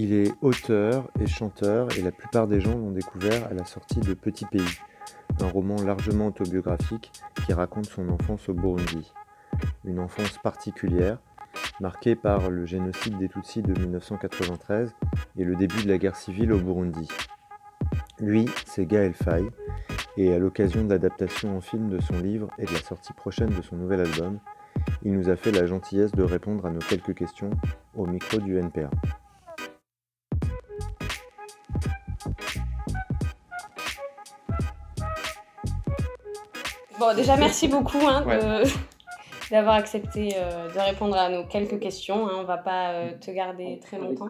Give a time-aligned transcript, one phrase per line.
[0.00, 3.98] Il est auteur et chanteur et la plupart des gens l'ont découvert à la sortie
[3.98, 4.78] de Petit Pays,
[5.40, 7.10] un roman largement autobiographique
[7.44, 9.12] qui raconte son enfance au Burundi.
[9.84, 11.18] Une enfance particulière,
[11.80, 14.94] marquée par le génocide des Tutsis de 1993
[15.36, 17.08] et le début de la guerre civile au Burundi.
[18.20, 19.50] Lui, c'est Gaël Faye,
[20.16, 23.50] et à l'occasion de l'adaptation en film de son livre et de la sortie prochaine
[23.50, 24.38] de son nouvel album,
[25.02, 27.50] il nous a fait la gentillesse de répondre à nos quelques questions
[27.96, 28.90] au micro du NPA.
[37.08, 38.22] Bon, déjà, merci beaucoup hein,
[39.50, 42.28] d'avoir accepté euh, de répondre à nos quelques questions.
[42.28, 42.34] Hein.
[42.40, 44.28] On va pas euh, te garder très longtemps.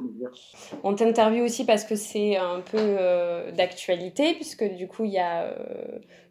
[0.84, 5.18] On t'interviewe aussi parce que c'est un peu euh, d'actualité, puisque du coup, il y
[5.18, 5.52] a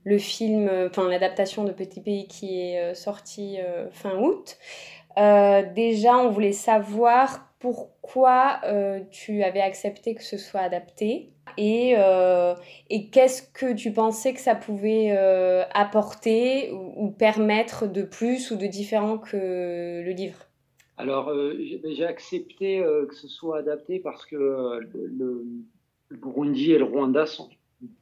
[0.06, 3.58] le film, enfin l'adaptation de Petit Pays qui est sorti
[3.92, 4.58] fin août.
[5.18, 8.62] déjà, on voulait savoir pourquoi
[9.12, 12.53] tu avais accepté que ce soit adapté et, euh,
[12.89, 18.58] et qu'est-ce que tu pensais que ça pouvait euh, apporter ou, permettre de plus ou
[18.58, 20.38] de différent que le livre?
[20.97, 25.45] Alors, euh, j'ai accepté que ce soit adapté parce que le,
[26.11, 27.50] Burundi et le Rwanda sont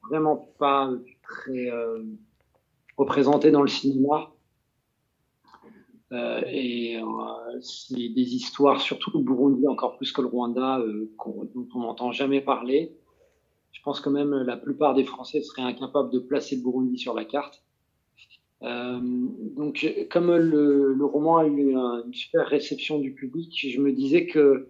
[0.10, 0.92] vraiment pas
[1.24, 1.70] très
[2.98, 4.32] représentés dans le cinéma.
[6.12, 7.00] et
[7.62, 10.80] c'est des histoires, surtout le Burundi encore plus que le Rwanda,
[11.26, 12.96] dont on n'entend jamais parler
[13.76, 17.14] je pense que même la plupart des Français seraient incapables de placer le Burundi sur
[17.14, 17.62] la carte.
[18.64, 24.28] Euh, donc, comme le, roman a eu une super réception du public, je me disais
[24.28, 24.70] que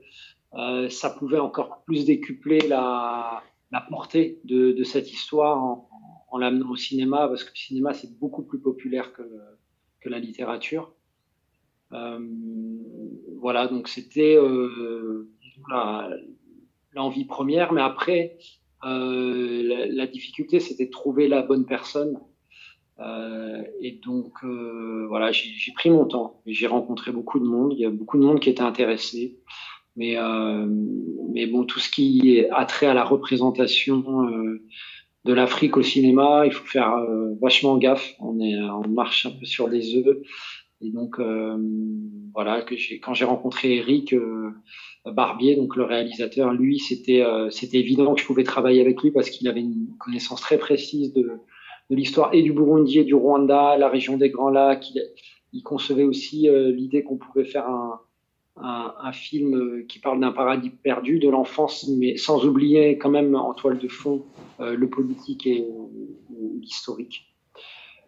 [0.56, 3.44] euh, ça pouvait encore plus décupler la,
[3.89, 5.64] portée de, cette histoire
[6.31, 9.23] en, l'amenant au cinéma, parce que le cinéma, c'est beaucoup plus populaire que,
[10.02, 10.92] que la littérature.
[11.94, 12.19] Euh,
[13.40, 14.38] voilà, donc c'était
[16.94, 18.38] l'envie première, mais après,
[18.86, 22.19] euh, la, difficulté, c'était de trouver la bonne personne.
[23.00, 26.41] Euh, et donc, euh, voilà, j'ai pris mon temps.
[26.46, 27.74] J'ai rencontré beaucoup de monde.
[27.74, 29.40] Il y a beaucoup de monde qui était intéressé.
[29.97, 30.18] Mais,
[31.31, 34.03] mais bon, tout ce qui a trait à la représentation
[35.24, 36.94] de l'Afrique au cinéma, il faut faire
[37.41, 38.13] vachement gaffe.
[38.19, 40.18] On, on marche un peu sur les œufs.
[40.81, 41.19] Et donc,
[42.34, 44.13] voilà, que quand j'ai rencontré Eric,
[45.12, 49.12] Barbier, donc le réalisateur, lui, c'était euh, c'était évident que je pouvais travailler avec lui
[49.12, 51.40] parce qu'il avait une connaissance très précise de,
[51.90, 54.88] l'histoire et du Burundi et du Rwanda, la région des Grands Lacs.
[55.53, 58.02] Il, concevait aussi euh, l'idée qu'on pouvait faire un,
[58.57, 63.53] un, film qui parle d'un paradis perdu, de l'enfance, mais sans oublier quand même en
[63.53, 64.25] toile de fond
[64.59, 65.66] euh, le politique et
[66.59, 67.34] l'historique.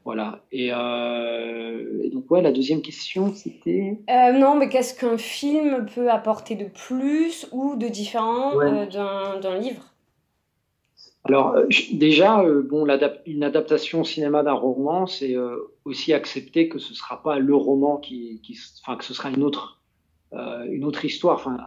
[0.07, 0.41] Voilà.
[0.53, 4.00] Euh, et, donc, ouais, la deuxième question, c'était.
[4.09, 9.57] Euh, non, mais qu'est-ce qu'un film peut apporter de plus ou de différent euh, d'un
[9.57, 9.84] livre?
[11.25, 11.57] Alors,
[11.91, 12.88] déjà, bon,
[13.25, 15.35] une adaptation au cinéma d'un roman, c'est
[15.84, 18.41] aussi accepter que ce ne sera pas le roman qui.
[18.81, 19.81] Enfin, que ce sera une autre,
[20.31, 21.35] une autre histoire.
[21.35, 21.57] Enfin,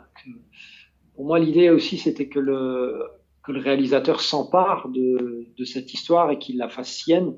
[1.15, 3.03] pour moi, l'idée aussi, c'était que le,
[3.45, 7.35] que le réalisateur s'empare de, de cette histoire et qu'il la fasse sienne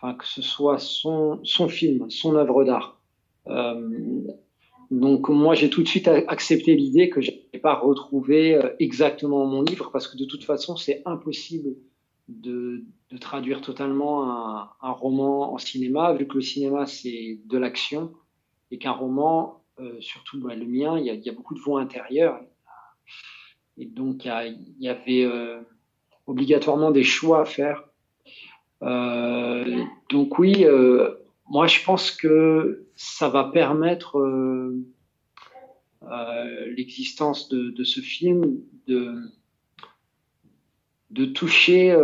[0.00, 3.00] enfin, que ce soit son, son film, son œuvre d'art.
[3.48, 4.22] Euh,
[4.90, 9.46] donc moi, j'ai tout de suite accepté l'idée que je n'ai pas retrouvé euh, exactement
[9.46, 11.76] mon livre, parce que de toute façon, c'est impossible
[12.28, 17.58] de, de, traduire totalement un, un, roman en cinéma, vu que le cinéma, c'est de
[17.58, 18.12] l'action,
[18.70, 21.80] et qu'un roman, euh, surtout bah, le mien, il y, y, a, beaucoup de voix
[21.80, 22.40] intérieures.
[23.76, 25.60] Et donc, il y, avait euh,
[26.26, 27.87] obligatoirement des choix à faire
[28.80, 31.14] donc oui, euh,
[31.48, 34.84] moi je pense que ça va permettre euh,
[36.76, 39.30] l'existence de, ce film de,
[41.34, 41.96] toucher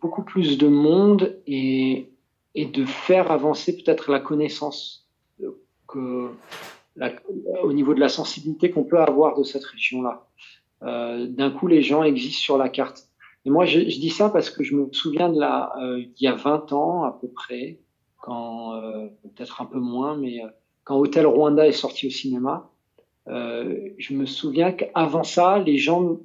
[0.00, 2.10] beaucoup plus de monde et,
[2.54, 5.08] de faire avancer peut-être la connaissance
[7.62, 10.26] au niveau de la sensibilité qu'on peut avoir de cette région-là.
[10.82, 13.05] Euh, D'un coup, les gens existent sur la carte.
[13.46, 16.26] Et moi, je, dis ça parce que je me souviens de là, euh, il y
[16.26, 17.78] a 20 ans à peu près,
[18.20, 20.48] quand euh, peut-être un peu moins, mais euh,
[20.82, 22.70] quand Hôtel Rwanda est sorti au cinéma,
[23.28, 26.18] je me souviens qu'avant ça, les gens,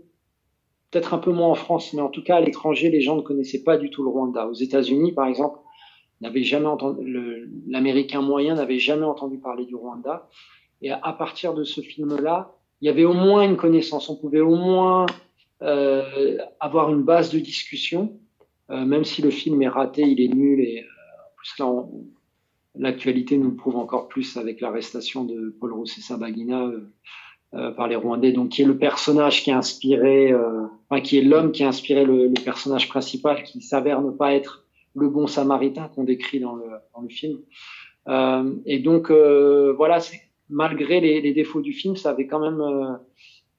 [0.89, 3.21] peut-être un peu moins en France, mais en tout cas à l'étranger, les gens ne
[3.21, 4.47] connaissaient pas du tout le Rwanda.
[4.47, 5.59] Aux États-Unis, par exemple,
[6.21, 7.03] n'avait jamais entendu,
[7.67, 10.27] l'Américain moyen n'avait jamais entendu parler du Rwanda.
[10.81, 14.09] Et à partir de ce film-là, il y avait au moins une connaissance.
[14.09, 15.05] On pouvait au moins
[15.61, 18.19] avoir une base de discussion,
[18.71, 21.99] euh, même si le film est raté, il est nul et euh, en plus
[22.75, 26.71] l'actualité nous le prouve encore plus avec l'arrestation de Paul Sabagina
[27.75, 30.33] par les Rwandais, donc qui est le personnage qui a inspiré,
[30.89, 34.65] enfin, qui est l'homme qui a inspiré le, personnage principal, qui s'avère ne pas être
[34.95, 37.39] le bon samaritain qu'on décrit dans le, film.
[38.65, 39.99] et donc voilà,
[40.47, 42.97] malgré les, défauts du film, ça avait quand même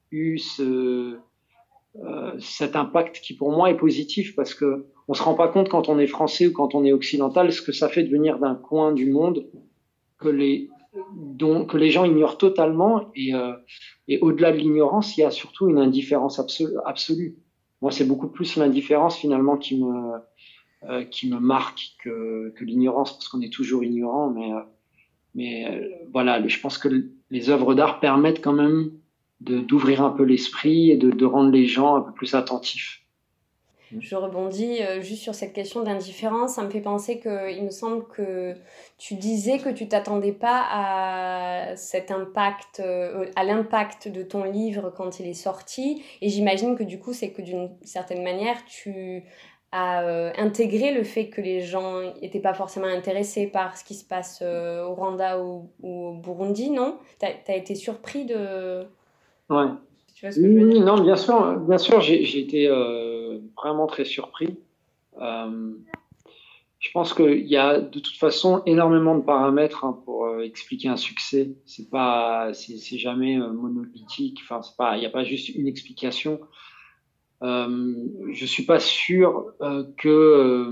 [0.09, 1.19] eu ce,
[2.39, 5.89] cet impact qui pour moi est positif parce que on se rend pas compte quand
[5.89, 8.55] on est français ou quand on est occidental ce que ça fait de venir d'un
[8.55, 9.47] coin du monde
[10.17, 10.69] que les
[11.15, 13.53] dont, que les gens ignorent totalement et, euh,
[14.07, 17.37] et au-delà de l'ignorance il y a surtout une indifférence absolue, absolue.
[17.81, 20.13] moi c'est beaucoup plus l'indifférence finalement qui me
[20.89, 24.59] euh, qui me marque que, que l'ignorance parce qu'on est toujours ignorant mais euh,
[25.35, 26.89] mais euh, voilà je pense que
[27.29, 28.91] les œuvres d'art permettent quand même
[29.43, 33.03] d'ouvrir un peu l'esprit et de, de rendre les gens un peu plus attentifs
[33.99, 36.55] je rebondis euh, juste sur cette question d'indifférence.
[36.55, 38.55] Ça me fait penser qu'il me semble que
[38.97, 44.91] tu disais que tu t'attendais pas à cet impact, euh, à l'impact de ton livre
[44.95, 46.03] quand il est sorti.
[46.21, 49.23] Et j'imagine que du coup, c'est que d'une certaine manière, tu
[49.71, 53.95] as euh, intégré le fait que les gens n'étaient pas forcément intéressés par ce qui
[53.95, 56.97] se passe au Rwanda ou, au Burundi, non?
[57.19, 58.87] Tu as, été surpris de...
[59.49, 59.67] Ouais.
[60.15, 60.85] Tu vois ce que je veux dire?
[60.85, 62.67] Non, bien sûr, bien sûr j'ai été
[63.55, 64.57] vraiment très surpris.
[65.21, 65.73] Euh,
[66.79, 70.89] je pense qu'il y a de toute façon énormément de paramètres hein, pour euh, expliquer
[70.89, 71.55] un succès.
[71.65, 74.41] C'est pas, c'est jamais euh, monolithique.
[74.43, 74.61] Enfin,
[74.95, 76.41] il n'y a pas juste une explication.
[77.41, 77.95] Euh,
[78.33, 79.53] je suis pas sûr
[79.97, 80.71] que,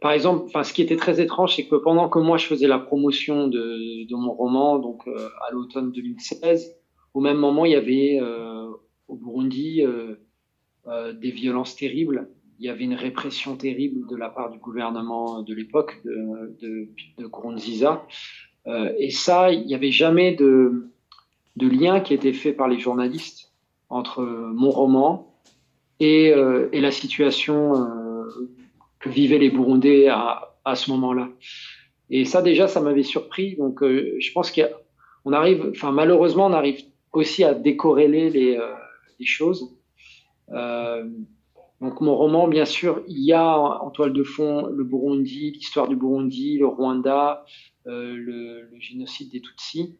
[0.00, 2.66] par exemple, enfin, ce qui était très étrange, c'est que pendant que moi je faisais
[2.66, 6.76] la promotion de, mon roman, donc à l'automne 2016,
[7.14, 8.20] au même moment il y avait
[9.08, 10.16] au Burundi euh,
[10.86, 12.28] euh, des violences terribles.
[12.58, 16.88] Il y avait une répression terrible de la part du gouvernement de l'époque, de, de,
[17.18, 17.96] de.
[18.66, 20.90] Euh, et ça, il n'y avait jamais de,
[21.56, 23.52] de lien qui était fait par les journalistes
[23.90, 25.34] entre mon roman
[26.00, 28.55] et, euh, et la situation euh,
[29.06, 31.28] vivaient les Burundais à, à ce moment-là.
[32.10, 33.56] Et ça, déjà, ça m'avait surpris.
[33.56, 36.82] Donc, euh, je pense qu'on arrive, enfin, malheureusement, on arrive
[37.12, 38.60] aussi à décorréler les,
[39.18, 39.76] des choses.
[40.52, 41.08] Euh,
[41.80, 45.88] donc mon roman, bien sûr, il y a en toile de fond le Burundi, l'histoire
[45.88, 47.44] du Burundi, le Rwanda,
[47.86, 49.96] euh, le, génocide des Tutsis.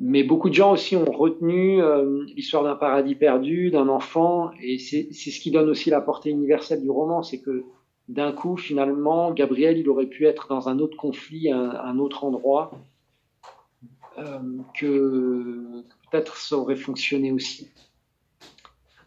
[0.00, 4.78] Mais beaucoup de gens aussi ont retenu euh, l'histoire d'un paradis perdu, d'un enfant, et
[4.78, 7.64] c'est ce qui donne aussi la portée universelle du roman, c'est que
[8.08, 12.72] d'un coup, finalement, Gabriel, il aurait pu être dans un autre conflit, un, autre endroit,
[14.18, 14.40] euh,
[14.78, 17.68] que, peut-être ça aurait fonctionné aussi.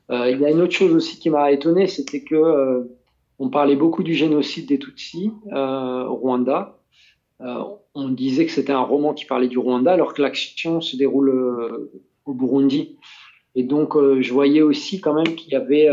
[0.10, 2.90] Euh, il y a une autre chose aussi qui m'a étonné, c'était que
[3.40, 6.80] on parlait beaucoup du génocide des Tutsis au Rwanda.
[7.98, 10.96] Euh, on disait que c'était un roman qui parlait du Rwanda, alors que l'action se
[10.96, 11.92] déroule euh,
[12.26, 12.98] au Burundi.
[13.56, 15.88] Et donc, je voyais aussi quand même qu'il y avait,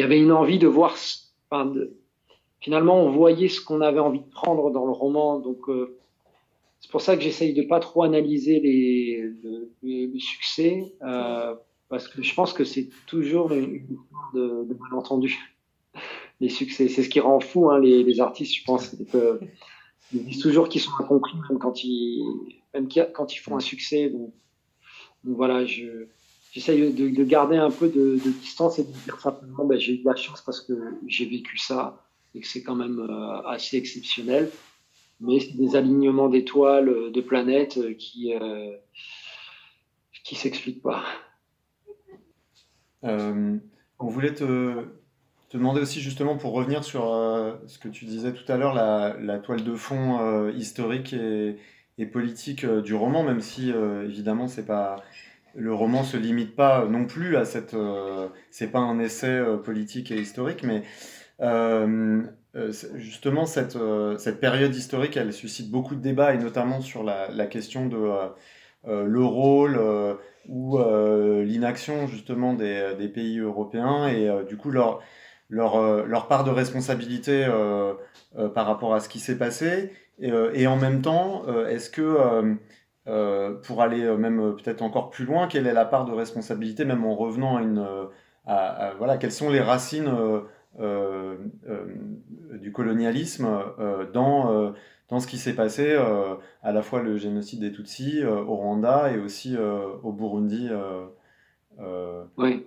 [0.00, 0.94] avait une envie de voir.
[2.60, 5.40] Finalement, on voyait ce qu'on avait envie de prendre dans le roman.
[5.40, 5.66] Donc,
[6.84, 11.54] c'est pour ça que j'essaye de pas trop analyser les, le, le succès, euh,
[11.88, 13.86] parce que je pense que c'est toujours une
[14.34, 15.53] de, de malentendu.
[16.40, 18.94] Les succès, c'est ce qui rend fou hein, les, artistes, je pense.
[20.12, 22.22] Ils disent toujours qu'ils sont incompris, même quand ils,
[22.74, 24.10] même quand ils font un succès.
[24.10, 24.32] Donc,
[25.24, 26.06] voilà, je,
[26.52, 29.98] j'essaye de, de, garder un peu de, distance et de dire simplement, ben, j'ai eu
[29.98, 30.74] de la chance parce que
[31.06, 34.50] j'ai vécu ça et que c'est quand même euh, assez exceptionnel
[35.20, 38.76] mais c'est des alignements d'étoiles, euh, de planètes euh, qui euh,
[40.32, 41.04] s'expliquent pas.
[43.02, 44.86] On voulait te,
[45.48, 48.74] te, demander aussi justement pour revenir sur euh, ce que tu disais tout à l'heure,
[48.74, 54.96] la, toile de fond euh, historique et, politique du roman, même si évidemment c'est pas
[55.54, 57.76] le roman se limite pas non plus à cette
[58.50, 60.82] c'est pas un essai politique et historique, mais
[62.56, 67.02] euh, justement, cette, euh, cette période historique, elle suscite beaucoup de débats, et notamment sur
[67.02, 67.96] la, question de
[68.86, 69.80] euh, le rôle
[70.48, 70.78] ou
[71.42, 75.00] l'inaction justement des, pays européens, et du coup leur,
[75.48, 77.46] leur, leur, part de responsabilité
[78.54, 79.92] par rapport à ce qui s'est passé.
[80.18, 82.56] Et, en même temps, est-ce que,
[83.62, 87.14] pour aller même peut-être encore plus loin, quelle est la part de responsabilité, même en
[87.14, 87.86] revenant à une...
[88.98, 90.10] Voilà, quelles sont les racines
[90.80, 91.36] euh,
[91.68, 91.86] euh,
[92.58, 93.46] du colonialisme
[93.78, 94.74] euh, dans,
[95.08, 95.96] dans ce qui s'est passé,
[96.62, 100.70] à la fois le génocide des Tutsis au Rwanda et aussi au Burundi.
[102.36, 102.66] Oui.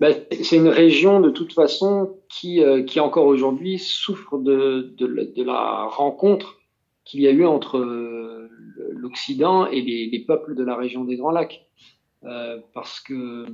[0.00, 5.84] Ben, c'est une région de toute façon qui, qui encore aujourd'hui souffre de, de, la
[5.84, 6.58] rencontre
[7.04, 7.78] qu'il y a eu entre
[8.92, 11.66] l'Occident et les, peuples de la région des Grands Lacs.
[12.72, 13.44] parce que,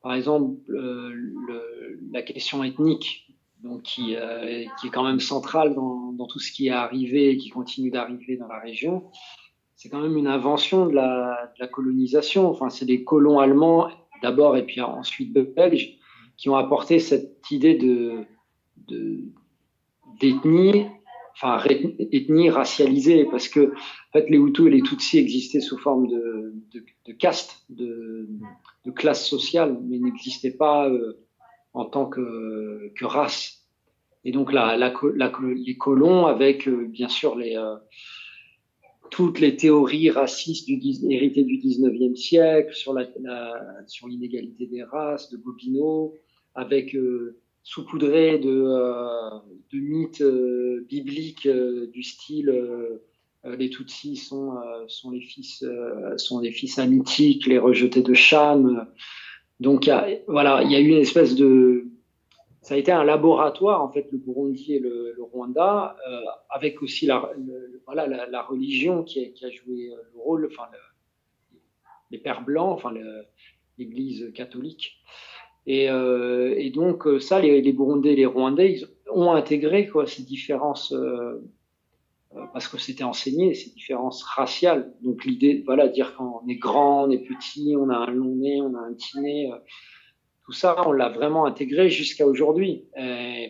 [0.00, 0.60] par exemple,
[2.12, 3.26] la question ethnique,
[3.64, 4.14] donc qui,
[4.80, 7.90] qui, est quand même centrale dans, dans, tout ce qui est arrivé et qui continue
[7.90, 9.10] d'arriver dans la région,
[9.76, 12.48] c'est quand même une invention de la, de la colonisation.
[12.48, 13.88] Enfin, c'est des colons allemands
[14.22, 15.95] d'abord et puis ensuite belges
[16.36, 18.26] qui ont apporté cette idée de
[20.20, 20.86] d'ethnie,
[21.34, 21.62] enfin
[22.12, 26.54] ethnie racialisée, parce que en fait les Hutus et les Tutsis existaient sous forme de,
[26.72, 28.28] de, de caste, de,
[28.84, 31.18] de, classe sociale, mais n'existaient pas euh,
[31.74, 33.66] en tant que, que, race.
[34.24, 37.76] Et donc la, les colons, avec euh, bien sûr les euh,
[39.10, 43.06] toutes les théories racistes héritées du 19e siècle sur la,
[43.86, 46.14] sur l'inégalité des races de Gobineau,
[46.56, 49.30] avec euh, saupoudré de, euh,
[49.72, 52.52] de mythes euh, bibliques du style
[53.44, 54.54] les Tutsis sont,
[54.88, 55.64] sont les fils
[56.16, 58.88] sont des fils amitiques, les rejetés de Cham.
[59.60, 59.88] Donc
[60.26, 61.84] voilà, il y a eu une espèce de
[62.60, 65.96] ça a été un laboratoire, en fait, le Burundi et le, Rwanda,
[66.50, 67.30] avec aussi la,
[67.84, 70.50] voilà, la, religion qui a, joué le rôle,
[72.10, 72.92] les pères blancs, enfin,
[73.78, 74.98] l'Église catholique.
[75.66, 79.88] Et, euh, et, donc, euh, ça, les, les, Burundais et les Rwandais, ils ont intégré
[79.88, 81.42] quoi, ces différences, euh,
[82.52, 84.92] parce que c'était enseigné, ces différences raciales.
[85.02, 88.60] Donc, l'idée, voilà, dire qu'on est grand, on est petit, on a un long nez,
[88.62, 89.50] on a un petit nez
[90.44, 92.84] tout ça, on l'a vraiment intégré jusqu'à aujourd'hui,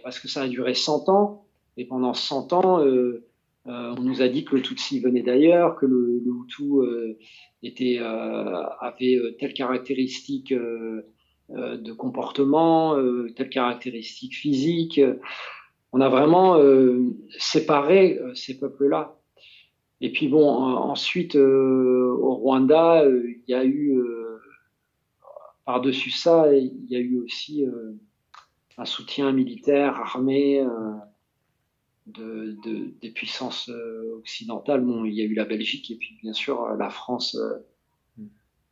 [0.02, 1.46] parce que ça a duré 100 ans,
[1.76, 3.26] et pendant 100 ans, euh,
[3.66, 7.18] euh, on nous a dit que le Tutsi venait d'ailleurs, que le, le Hutu euh,
[7.62, 11.02] était, euh, avait euh, telle caractéristique euh,
[11.48, 12.96] de comportement,
[13.36, 15.00] telle caractéristique physique.
[15.92, 16.58] On a vraiment
[17.38, 19.16] séparé ces peuples-là.
[20.00, 23.96] Et puis bon, ensuite, au Rwanda, il y a eu
[25.66, 27.92] par-dessus ça, il y a eu aussi euh,
[28.78, 30.68] un soutien militaire, armé euh,
[32.06, 32.56] de,
[33.02, 34.82] des puissances euh, occidentales.
[34.82, 37.36] Bon, il y a eu la Belgique et puis bien sûr la France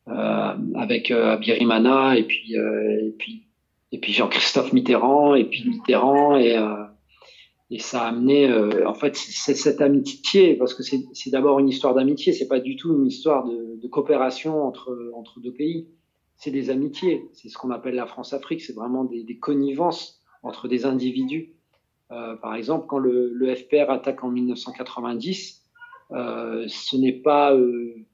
[0.07, 3.47] avec Abirimana et puis, et puis,
[3.91, 6.57] et puis Jean-Christophe Mitterrand et puis Mitterrand et
[7.71, 8.53] et ça a amené,
[8.85, 12.75] en fait, c'est cette amitié, parce que c'est d'abord une histoire d'amitié, c'est pas du
[12.75, 15.87] tout une histoire de, de coopération entre, entre deux pays
[16.37, 17.29] c'est des amitiés.
[17.33, 18.61] C'est ce qu'on appelle la France-Afrique.
[18.61, 21.53] C'est vraiment des, des, connivences entre des individus.
[22.11, 25.63] Euh, par exemple, quand le, le, FPR attaque en 1990,
[26.11, 28.05] euh, ce n'est pas euh, euh,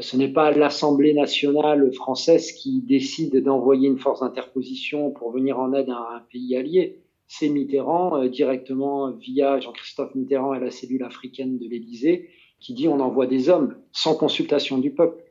[0.00, 5.72] ce n'est pas l'Assemblée nationale française qui décide d'envoyer une force d'interposition pour venir en
[5.72, 7.02] aide à un pays allié.
[7.26, 12.28] C'est Mitterrand, euh, directement via Jean-Christophe Mitterrand et la cellule africaine de l'Élysée,
[12.60, 15.24] qui dit on envoie des hommes sans consultation du peuple.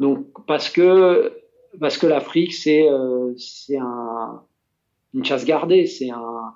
[0.00, 1.32] Donc, parce que
[1.80, 4.42] parce que l'Afrique, c'est euh, c'est un,
[5.14, 6.54] une chasse gardée, c'est un,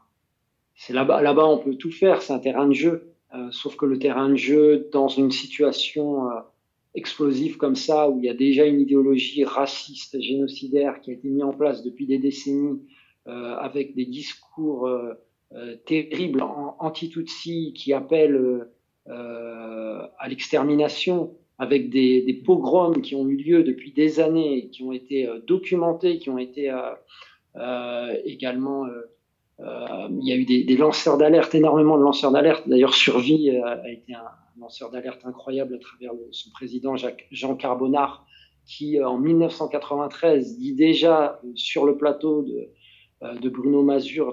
[0.75, 3.14] c'est là-bas, là-bas on peut tout faire, c'est un terrain de jeu.
[3.35, 6.28] Euh, sauf que le terrain de jeu, dans une situation
[6.94, 11.28] explosive comme ça, où il y a déjà une idéologie raciste, génocidaire qui a été
[11.28, 12.80] mise en place depuis des décennies,
[13.28, 15.12] euh, avec des discours euh,
[15.52, 18.66] euh, terribles anti-Tutsi qui appellent
[19.06, 24.92] à l'extermination, avec des, des, pogroms qui ont eu lieu depuis des années, qui ont
[24.92, 26.73] été documentés, qui ont été
[28.25, 28.87] également...
[29.62, 32.69] il y a eu des, lanceurs d'alerte, énormément de lanceurs d'alerte.
[32.69, 34.25] D'ailleurs, Survie a été un
[34.59, 38.26] lanceur d'alerte incroyable à travers son président Jacques, Jean Carbonard,
[38.67, 44.33] qui en 1993 dit déjà sur le plateau de, Bruno Mazur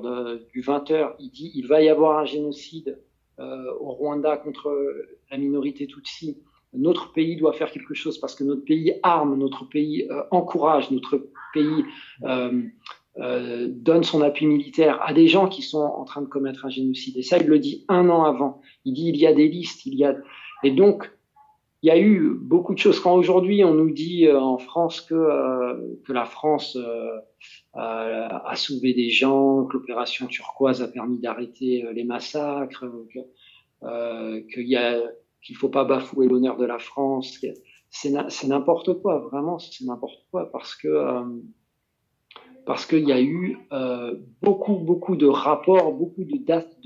[0.54, 3.02] du 20h, il dit il va y avoir un génocide
[3.40, 4.74] euh, au Rwanda contre
[5.30, 6.38] la minorité Tutsi
[6.74, 10.92] notre pays doit faire quelque chose parce que notre pays arme, notre pays euh, encourage,
[10.92, 11.86] notre pays
[12.24, 12.64] euh,
[13.20, 16.70] euh, donne son appui militaire à des gens qui sont en train de commettre un
[16.70, 17.18] génocide.
[17.18, 18.62] Et ça, il le dit un an avant.
[18.86, 20.16] Il dit il y a des listes, il y a
[20.64, 21.12] et donc
[21.82, 23.00] il y a eu beaucoup de choses.
[23.00, 26.78] Quand aujourd'hui on nous dit euh, en France que euh, que la France
[27.74, 32.86] a sauvé des gens, que l'opération turquoise a permis d'arrêter les massacres,
[33.82, 35.02] qu'il y a
[35.42, 37.40] qu'il faut pas bafouer l'honneur de la France.
[37.90, 40.88] C'est n'importe quoi, vraiment, c'est n'importe quoi, parce que
[42.68, 46.78] parce qu'il y a eu euh, beaucoup, beaucoup de rapports, beaucoup de dates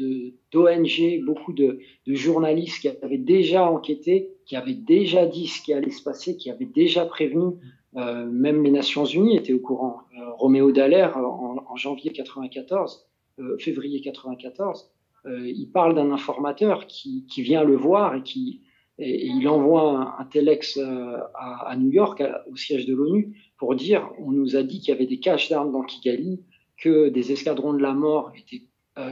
[0.52, 5.90] d'ONG, beaucoup de, journalistes qui avaient déjà enquêté, qui avaient déjà dit ce qui allait
[5.90, 7.56] se passer, qui avaient déjà prévenu.
[7.96, 10.02] Euh, même les Nations Unies étaient au courant.
[10.20, 13.08] Euh, Roméo Dallaire, en, janvier 94,
[13.40, 14.92] euh, février 94,
[15.26, 18.62] il parle d'un informateur qui, vient le voir et qui
[19.02, 24.10] et, il envoie un, telex à, à, New York, au siège de l'ONU, pour dire
[24.20, 26.42] on nous a dit qu'il y avait des caches d'armes dans Kigali,
[26.78, 28.64] que des escadrons de la mort étaient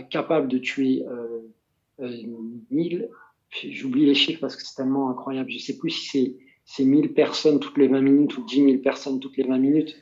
[0.09, 1.03] capables de tuer
[1.99, 2.09] euh,
[2.69, 3.09] 1000,
[3.69, 6.35] j'oublie les chiffres parce que c'est tellement incroyable, je ne sais plus si c'est
[6.69, 9.95] c'est 1000 personnes toutes les 20 minutes ou 10 000 personnes toutes les 20 minutes.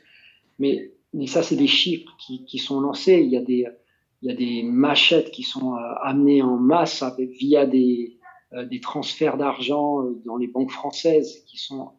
[0.58, 0.92] Mais,
[1.26, 3.22] ça, c'est des chiffres qui, sont lancés.
[3.24, 7.02] Il y a des, machettes qui sont euh, amenées en masse
[7.40, 8.17] via des, euh,
[8.52, 11.90] des transferts d'argent euh, dans les banques françaises qui sont,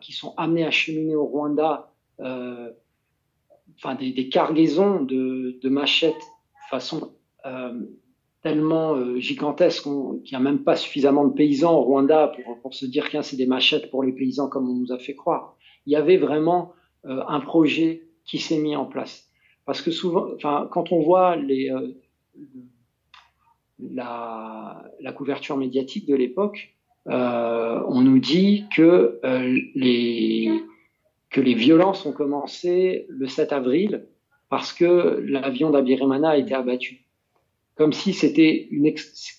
[0.00, 1.92] qui sont amenés à cheminer au Rwanda.
[2.20, 2.70] Euh,
[3.76, 6.14] enfin, des, des, cargaisons de, de machettes
[6.70, 7.12] façon
[8.46, 12.74] tellement euh, gigantesque qu'il n'y a même pas suffisamment de paysans au Rwanda pour, pour
[12.74, 15.56] se dire que c'est des machettes pour les paysans comme on nous a fait croire.
[15.84, 16.72] Il y avait vraiment
[17.06, 19.28] euh, un projet qui s'est mis en place.
[19.64, 22.00] Parce que souvent, enfin, quand on voit les, euh,
[23.78, 26.74] la, couverture médiatique de l'époque,
[27.06, 29.20] on nous dit que
[29.74, 30.50] les
[31.30, 34.06] que les violences ont commencé le 7 avril
[34.48, 37.06] parce que l'avion d'Abirimana a été abattu
[37.76, 38.92] comme si c'était une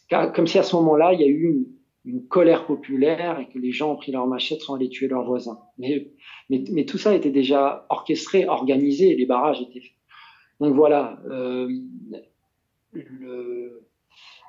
[0.10, 1.66] comme si à ce moment-là il y a eu
[2.06, 5.26] une, colère populaire et que les gens ont pris leurs machettes sont allés tuer leurs
[5.26, 5.60] voisins.
[5.78, 6.08] Mais,
[6.50, 9.92] mais, tout ça était déjà orchestré, organisé, les barrages étaient faits.
[10.62, 11.68] Donc voilà, euh,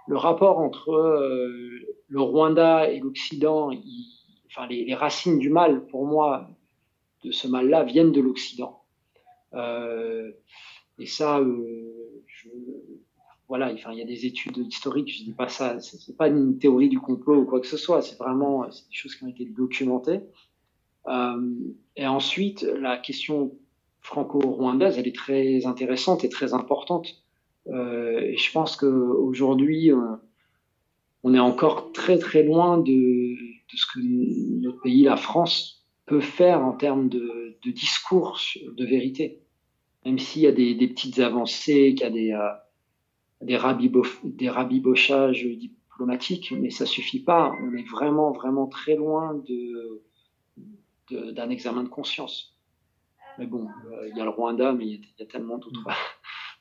[0.09, 3.71] le, rapport entre euh, le Rwanda et l'Occident,
[4.47, 6.49] enfin les, racines du mal pour moi
[7.25, 8.83] de ce mal-là viennent de l'Occident.
[9.55, 10.33] Euh,
[10.99, 12.25] et ça, euh,
[13.49, 16.59] voilà, enfin, il y a des études historiques, je dis pas ça, c'est pas une
[16.59, 19.45] théorie du complot ou quoi que ce soit, c'est vraiment des choses qui ont été
[19.47, 20.21] documentées.
[21.97, 23.57] Et ensuite, la question
[24.01, 27.09] franco-rwandaise, elle est très intéressante et très importante.
[27.71, 30.17] Euh, et je pense qu'aujourd'hui, euh,
[31.23, 33.35] on est encore très très loin de,
[33.75, 34.01] ce que
[34.61, 39.43] notre pays, la France, peut faire en termes de, discours de vérité.
[40.07, 42.49] Même s'il y a des, petites avancées, qu'il y a des euh,
[43.43, 47.53] des, rabibochages diplomatiques, mais ça suffit pas.
[47.63, 49.41] On est vraiment, vraiment très loin
[51.11, 52.57] d'un examen de conscience.
[53.39, 53.69] Mais bon,
[54.09, 55.93] il y a le Rwanda, mais il y, a tellement d'autres, mm.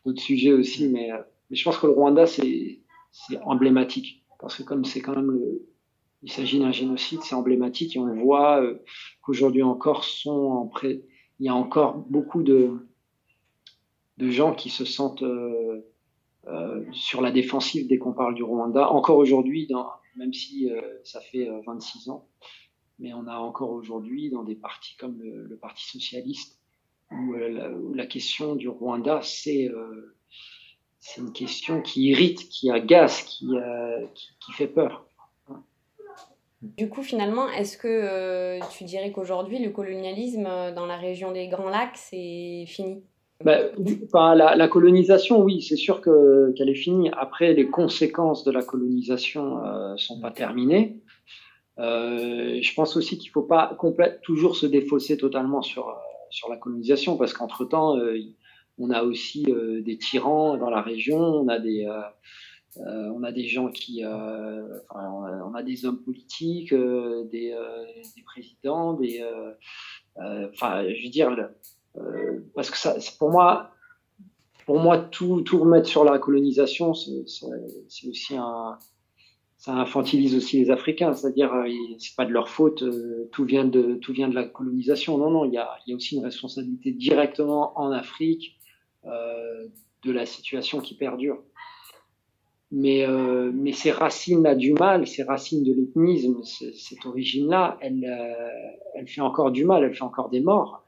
[0.08, 0.88] D'autres sujets aussi.
[0.88, 2.80] Mais, euh, mais, je pense que le Rwanda, c'est,
[3.44, 4.26] emblématique.
[4.40, 5.68] Parce que comme c'est quand même le,
[6.24, 8.84] il s'agit d'un génocide, c'est emblématique et on voit euh,
[9.22, 11.04] qu'aujourd'hui encore sont en pré...
[11.40, 12.88] il y a encore beaucoup de,
[14.18, 18.90] de gens qui se sentent euh, sur la défensive dès qu'on parle du Rwanda.
[18.92, 19.68] Encore aujourd'hui,
[20.16, 20.70] même si
[21.04, 22.30] ça fait 26 euh, ans,
[23.00, 26.57] mais on a encore aujourd'hui dans des partis comme le, Parti socialiste,
[27.12, 27.34] où,
[27.94, 29.70] la, question du Rwanda, c'est
[31.00, 33.48] c'est une question qui irrite, qui agace, qui,
[34.40, 35.06] qui, fait peur.
[36.62, 41.70] Du coup, finalement, est-ce que tu dirais qu'aujourd'hui, le colonialisme dans la région des Grands
[41.70, 43.04] Lacs, c'est fini?
[43.44, 43.70] Ben,
[44.14, 47.12] la, la, colonisation, oui, c'est sûr que qu'elle est finie.
[47.16, 51.00] Après, les conséquences de la colonisation euh, sont pas terminées.
[51.78, 53.78] Euh, je pense aussi qu'il faut pas
[54.24, 55.96] toujours se défausser totalement sur
[56.30, 58.20] sur la colonisation, parce qu'entre temps, euh,
[58.78, 61.88] on a aussi euh, des tyrans dans la région, on a des
[62.80, 67.56] on a des gens qui, on, a, des hommes politiques, des,
[68.16, 69.26] des présidents, des,
[70.16, 71.36] enfin, je veux dire
[71.98, 73.72] euh, parce que ça, pour moi,
[74.66, 77.24] pour moi, tout, tout remettre sur la colonisation, c'est
[78.08, 78.78] aussi un,
[79.58, 81.68] ça infantilise aussi les Africains, c'est-à-dire euh,
[81.98, 85.18] c'est pas de leur faute, euh, tout vient de tout vient de la colonisation.
[85.18, 88.60] Non, non, il y a, il y a aussi une responsabilité directement en Afrique
[89.06, 89.68] euh,
[90.06, 91.42] de la situation qui perdure.
[92.72, 98.06] Mais euh, mais ces racines-là du mal, ces racines de l'ethnisme, cette origine-là, elle
[98.94, 100.84] elle fait encore du mal, elle fait encore des morts.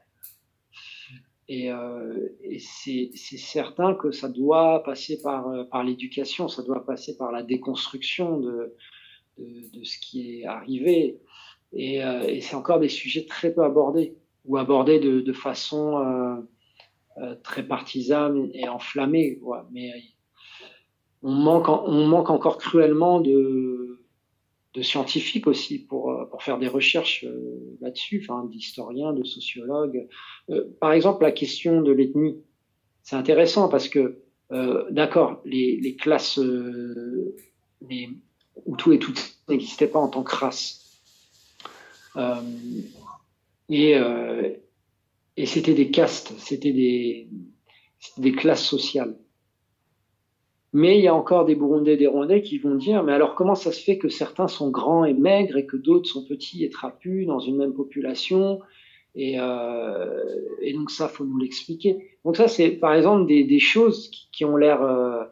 [1.50, 2.28] Et, euh,
[2.60, 7.42] c'est certain que ça doit passer par, euh, par l'éducation, ça doit passer par la
[7.42, 8.76] déconstruction de,
[9.82, 11.18] ce qui est arrivé.
[11.72, 16.46] Et, euh, et c'est encore des sujets très peu abordés, ou abordés de, façon
[17.42, 19.40] très partisane et enflammée.
[19.72, 19.90] Mais
[21.24, 23.79] on manque, on manque encore cruellement de,
[24.74, 30.06] de scientifiques aussi pour, euh, pour faire des recherches euh, là-dessus, enfin, d'historiens, de sociologues.
[30.50, 32.36] Euh, par exemple, la question de l'ethnie,
[33.02, 34.22] c'est intéressant parce que,
[34.90, 36.38] d'accord, les, les classes
[37.88, 38.10] les,
[38.66, 39.14] où tout et tout
[39.48, 41.00] n'existaient pas en tant que race.
[43.68, 43.94] et
[45.36, 47.28] et c'était des castes, c'était des,
[48.18, 49.16] des classes sociales.
[50.72, 53.34] Mais il y a encore des Burundais et des Rwandais qui vont dire, mais alors
[53.34, 56.64] comment ça se fait que certains sont grands et maigres et que d'autres sont petits
[56.64, 58.60] et trapus dans une même population?
[59.16, 60.22] Et, euh,
[60.62, 62.16] et, donc ça, faut nous l'expliquer.
[62.24, 64.82] Donc ça, c'est par exemple des, des choses qui, ont l'air...
[64.82, 65.24] Euh,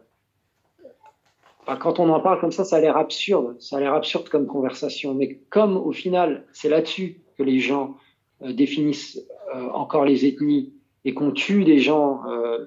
[1.77, 3.57] quand on en parle comme ça, ça a l'air absurde.
[3.61, 5.14] Ça a l'air absurde comme conversation.
[5.14, 7.96] Mais comme au final, c'est là-dessus que les gens
[8.42, 9.20] euh, définissent
[9.55, 10.72] euh, encore les ethnies
[11.05, 12.66] et qu'on tue des gens euh,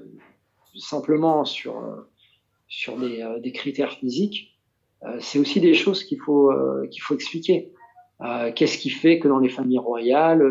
[0.78, 1.82] simplement sur,
[2.72, 4.58] sur des, des, critères physiques,
[5.20, 6.52] c'est aussi des choses qu'il faut,
[6.90, 7.74] qu'il faut expliquer.
[8.56, 10.42] Qu'est-ce qui fait que dans les familles royales,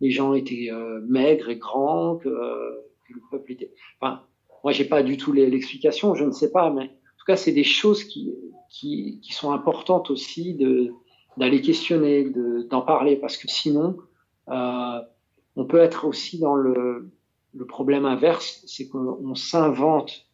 [0.00, 0.70] les gens étaient
[1.06, 3.72] maigres et grands, que, le peuple était...
[4.00, 4.22] Enfin,
[4.64, 7.52] moi, j'ai pas du tout l'explication, je ne sais pas, mais en tout cas, c'est
[7.52, 8.34] des choses qui,
[8.68, 10.58] qui, sont importantes aussi
[11.36, 12.28] d'aller questionner,
[12.68, 13.96] d'en parler, parce que sinon,
[14.48, 15.00] euh,
[15.56, 17.10] on peut être aussi dans le,
[17.54, 20.25] le problème inverse, c'est qu'on s'invente euh,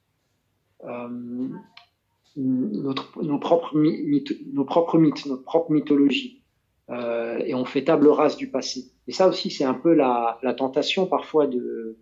[2.37, 6.43] notre, nos, propres mythes, nos propres mythes, notre propre mythologie,
[6.91, 8.93] euh, et on fait table rase du passé.
[9.07, 11.99] Et ça aussi, c'est un peu la, la, tentation parfois de,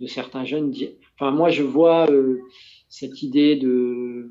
[0.00, 0.72] de certains jeunes.
[1.14, 2.40] Enfin, moi, je vois euh,
[2.88, 4.30] cette idée de,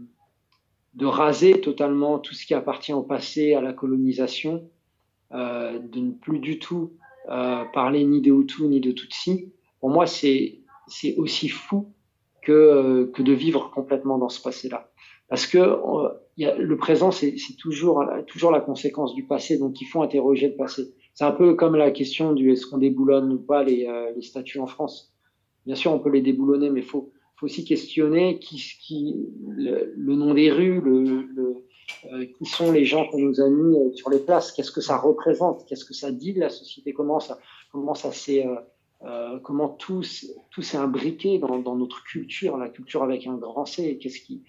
[0.95, 4.69] de raser totalement tout ce qui appartient au passé, à la colonisation,
[5.33, 6.93] euh, de ne plus du tout
[7.29, 10.61] euh, parler ni de Hutu ni de Tutsi, pour moi, c'est
[11.17, 11.93] aussi fou
[12.45, 14.89] que, euh, que de vivre complètement dans ce passé-là.
[15.27, 20.01] Parce que euh, le présent, c'est toujours, toujours la conséquence du passé, donc il faut
[20.01, 20.93] interroger le passé.
[21.13, 24.59] C'est un peu comme la question du est-ce qu'on déboulonne ou pas les, les statues
[24.59, 25.15] en France.
[25.65, 29.15] Bien sûr, on peut les déboulonner, mais il faut, aussi questionner qui,
[29.57, 30.81] le, nom des rues,
[32.11, 34.81] euh, qui sont les gens qu'on nous a mis euh, sur les places, qu'est-ce que
[34.81, 37.39] ça représente, qu'est-ce que ça dit de la société, comment ça,
[37.71, 38.55] comment s'est, euh,
[39.05, 40.03] euh comment tout,
[40.51, 44.43] tout s'est imbriqué dans, notre culture, la culture avec un grand C, qu'est-ce qui,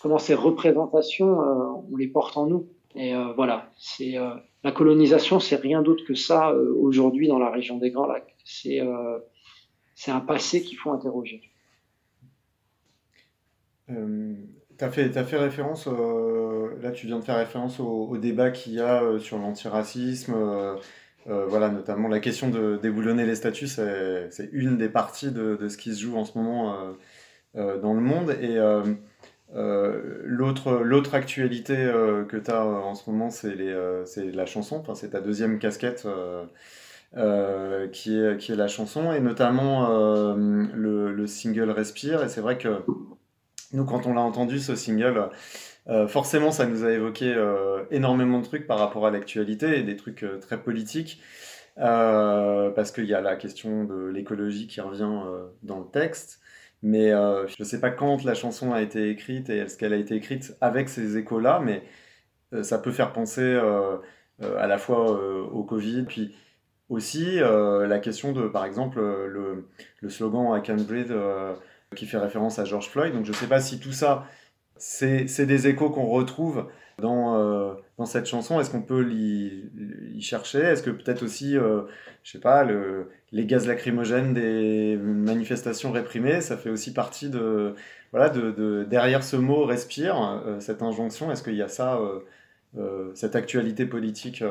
[0.00, 2.68] comment ces représentations, euh, on les porte en nous.
[2.94, 4.16] Et euh, voilà, c'est
[4.64, 8.34] la colonisation, c'est rien d'autre que ça aujourd'hui dans la région des Grands Lacs.
[8.44, 8.80] C'est
[9.94, 11.42] c'est un passé qu'il faut interroger.
[13.86, 13.94] Tu
[14.80, 18.80] as fait, as fait référence, là tu viens de faire référence au, débat qu'il y
[18.80, 20.34] a sur l'antiracisme,
[21.28, 25.56] euh, euh, voilà, notamment la question de déboulonner les statuts, c'est une des parties de,
[25.56, 26.94] de, ce qui se joue en ce moment
[27.54, 28.30] dans le monde.
[28.40, 28.58] Et
[29.54, 31.74] l'autre actualité
[32.28, 36.06] que tu as en ce moment, c'est la chanson, enfin, c'est ta deuxième casquette.
[37.16, 40.36] Euh, qui, est, qui est la chanson, et notamment euh,
[40.72, 42.22] le, le, single Respire.
[42.22, 42.84] Et c'est vrai que
[43.72, 45.28] nous, quand on l'a entendu, ce single,
[45.88, 49.82] euh, forcément, ça nous a évoqué euh, énormément de trucs par rapport à l'actualité et
[49.82, 51.20] des trucs euh, très politiques.
[51.76, 55.22] parce qu'il y a la question de l'écologie qui revient
[55.62, 56.40] dans le texte.
[56.82, 59.96] Mais je ne sais pas quand la chanson a été écrite et est-ce qu'elle a
[59.96, 61.82] été écrite avec ces échos-là, mais
[62.62, 63.58] ça peut faire penser
[64.40, 65.10] à la fois
[65.52, 66.34] au Covid, puis
[66.88, 69.68] aussi la question de, par exemple, le,
[70.00, 71.14] le slogan I can breathe
[71.96, 73.12] qui fait référence à George Floyd.
[73.14, 74.26] Donc je ne sais pas si tout ça,
[74.80, 76.66] c'est des échos qu'on retrouve
[76.98, 78.60] dans, euh, dans cette chanson.
[78.60, 80.60] Est-ce qu'on peut y, chercher?
[80.60, 81.82] Est-ce que peut-être aussi, euh,
[82.22, 87.74] je sais pas, le, les gaz lacrymogènes des manifestations réprimées, ça fait aussi partie de,
[88.12, 91.30] voilà, de, de derrière ce mot respire, euh, cette injonction.
[91.30, 92.00] Est-ce qu'il y a ça,
[92.78, 94.42] euh, cette actualité politique?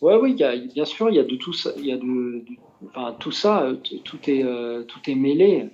[0.00, 0.34] Ouais, oui,
[0.74, 1.70] bien sûr, il y a de tout ça,
[3.18, 3.72] tout ça,
[4.04, 4.44] tout est,
[4.86, 5.70] tout est mêlé.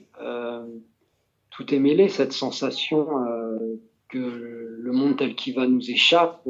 [1.53, 6.47] Euh, tout est mêlé, cette sensation euh, que le monde tel qu'il va nous échappe,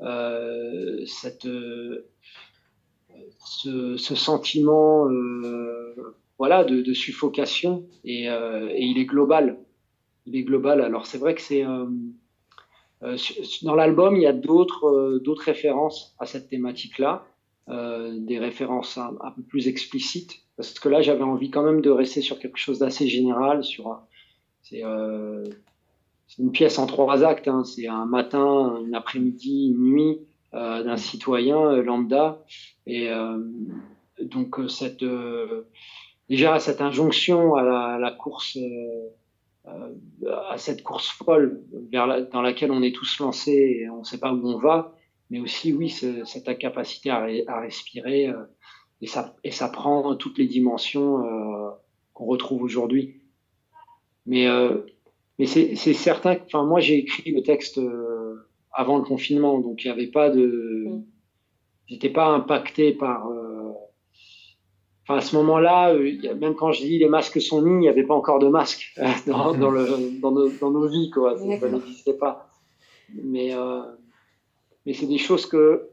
[0.00, 1.48] euh, cette,
[3.44, 5.06] ce, sentiment
[6.38, 9.58] voilà, de, suffocation, et, il est global.
[10.26, 10.80] Il est global.
[10.80, 11.64] Alors c'est vrai que c'est
[13.62, 17.24] dans l'album, il y a d'autres références à cette thématique-là,
[17.68, 21.90] euh, des références un, peu plus explicites parce que là j'avais envie quand même de
[21.90, 24.00] rester sur quelque chose d'assez général sur
[24.62, 25.44] c'est euh,
[26.38, 27.64] une pièce en trois actes hein.
[27.64, 30.18] c'est un matin une après-midi une nuit
[30.54, 32.42] euh, d'un citoyen euh, lambda
[32.86, 33.38] et euh,
[34.22, 35.04] donc euh, cette
[36.28, 38.58] déjà cette injonction à la, à la course
[39.66, 44.04] à cette course folle vers la, dans laquelle on est tous lancés et on ne
[44.04, 44.94] sait pas où on va
[45.28, 48.32] mais aussi oui cette capacité à, à respirer
[49.00, 51.70] et ça, et ça prend toutes les dimensions euh,
[52.14, 53.20] qu'on retrouve aujourd'hui.
[54.24, 54.78] Mais, euh,
[55.38, 59.84] mais c'est certain que, enfin, moi, j'ai écrit le texte euh, avant le confinement, donc
[59.84, 60.86] il n'y avait pas de.
[60.88, 61.04] Mm.
[61.86, 63.46] J'étais pas impacté par, euh,
[65.08, 67.88] Enfin, à ce moment-là, euh, même quand je dis les masques sont nus, il n'y
[67.88, 68.92] avait pas encore de masques
[69.28, 71.38] dans, dans, le, dans, nos, dans, nos, vies, quoi.
[71.38, 72.48] Ça n'existait pas.
[73.14, 73.82] Mais, euh,
[74.84, 75.90] mais c'est des choses que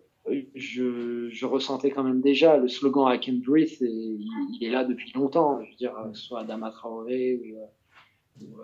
[0.56, 2.58] je, ressentais quand même déjà.
[2.58, 5.62] Le slogan I can breathe, il, est là depuis longtemps.
[5.62, 8.58] Je veux dire, soit Adama Traoré ou, ou,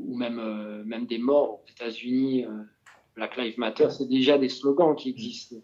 [0.00, 2.44] ou même, même des morts aux États-Unis.
[3.16, 5.56] Black Lives Matter, c'est déjà des slogans qui existent.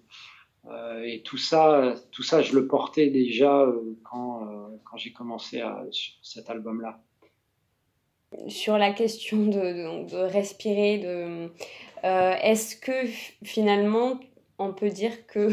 [0.70, 5.12] Euh, et tout ça, tout ça, je le portais déjà euh, quand, euh, quand j'ai
[5.12, 5.84] commencé à,
[6.22, 7.00] cet album-là.
[8.48, 11.50] Sur la question de, de, respirer, de,
[12.02, 13.06] est-ce que
[13.44, 14.18] finalement
[14.58, 15.48] on peut dire que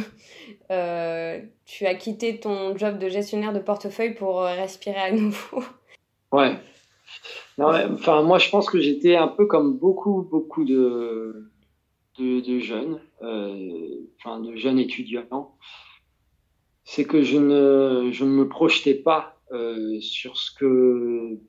[1.65, 5.63] tu as quitté ton job de gestionnaire de portefeuille pour respirer à nouveau
[6.31, 6.55] Ouais.
[7.57, 11.49] moi, je pense que j'étais un peu comme beaucoup, beaucoup de,
[12.19, 13.55] de, jeunes, euh,
[14.25, 15.55] de jeunes étudiants,
[16.83, 21.39] c'est que je ne, je ne me projetais pas euh, sur ce que,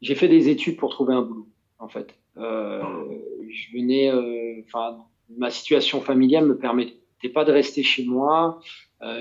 [0.00, 2.14] j'ai fait des études pour trouver un boulot, en fait.
[2.36, 2.82] Euh,
[3.48, 4.12] je venais,
[4.66, 5.04] enfin,
[5.38, 8.60] ma situation familiale me permettait pas de rester chez moi.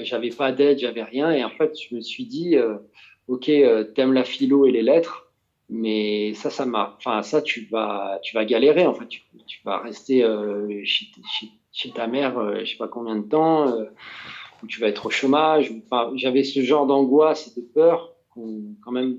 [0.03, 2.55] j'avais pas d'aide, j'avais rien, et en fait, je me suis dit,
[3.27, 3.51] ok,
[3.95, 5.23] t'aimes la philo et les lettres,
[5.69, 9.07] mais ça, ça m'a, enfin, ça, tu vas, tu vas galérer, en fait.
[9.07, 9.21] Tu,
[9.65, 13.85] vas rester euh, chez, ta mère, euh, je sais pas combien de temps, euh,
[14.61, 15.73] où tu vas être au chômage.
[16.15, 19.17] J'avais ce genre d'angoisse et de peur qu'on, quand même,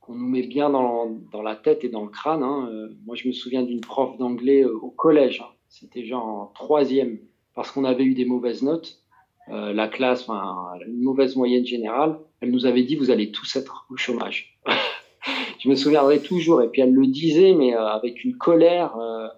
[0.00, 2.42] qu'on nous met bien dans, dans, la tête et dans le crâne.
[2.42, 2.70] Hein.
[3.04, 5.40] moi, je me souviens d'une prof d'anglais au collège.
[5.40, 5.50] Hein.
[5.68, 7.18] C'était genre en troisième,
[7.54, 9.00] parce qu'on avait eu des mauvaises notes.
[9.48, 13.96] la classe, une mauvaise moyenne générale, elle nous avait dit vous allez tous être au
[13.96, 14.58] chômage.
[15.64, 16.62] je me souviendrai toujours.
[16.62, 18.96] Et puis elle le disait, mais euh, avec une colère.
[18.96, 19.28] Euh,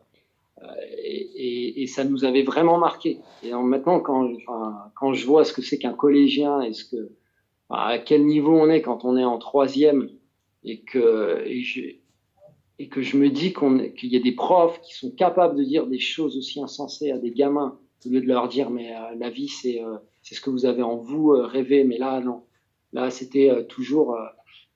[0.62, 0.66] euh,
[1.04, 3.20] et, ça nous avait vraiment marqué.
[3.44, 7.12] Et maintenant, quand, je vois ce que c'est qu'un collégien ce que,
[7.70, 10.10] à quel niveau on est quand on est en troisième
[10.64, 11.44] et que,
[12.78, 15.86] et que je me dis qu'il y a des profs qui sont capables de dire
[15.86, 19.48] des choses aussi insensées à des gamins au lieu de leur dire mais la vie
[19.48, 19.80] c'est
[20.22, 22.44] c'est ce que vous avez en vous rêver mais là non
[22.92, 24.16] là c'était toujours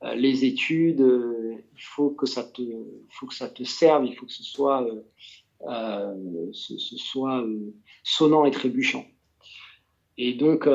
[0.02, 2.62] euh, les études, euh, il faut que ça te,
[3.10, 4.86] faut que ça te serve, il faut que ce soit,
[5.68, 7.44] euh, ce, soit
[8.02, 9.04] sonnant et trébuchant.
[10.16, 10.68] Et donc,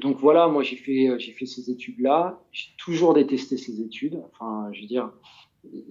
[0.00, 2.40] donc voilà, moi j'ai fait, j'ai fait ces études-là.
[2.52, 4.22] J'ai toujours détesté ces études.
[4.30, 5.12] Enfin, je veux dire,